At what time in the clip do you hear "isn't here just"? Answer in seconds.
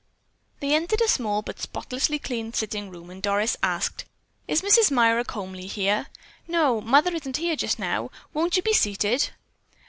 7.13-7.77